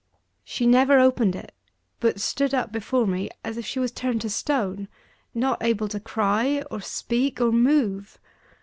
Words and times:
She 0.43 0.65
never 0.65 0.99
opened 0.99 1.35
it; 1.35 1.53
but 1.99 2.19
stood 2.19 2.55
up 2.55 2.71
before 2.71 3.05
me 3.05 3.29
as 3.43 3.55
if 3.55 3.67
she 3.67 3.77
was 3.77 3.91
turned 3.91 4.21
to 4.21 4.31
stone 4.31 4.87
not 5.35 5.61
able 5.61 5.87
to 5.89 5.99
cry, 5.99 6.63
or 6.71 6.81
speak, 6.81 7.39
or 7.39 7.51
move. 7.51 8.17